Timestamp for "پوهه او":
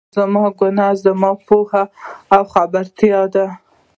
1.45-2.41